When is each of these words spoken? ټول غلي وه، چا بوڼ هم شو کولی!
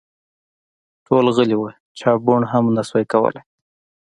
ټول 1.05 1.25
غلي 1.35 1.57
وه، 1.59 1.71
چا 1.99 2.11
بوڼ 2.25 2.41
هم 2.51 2.65
شو 2.89 2.99
کولی! 3.11 3.41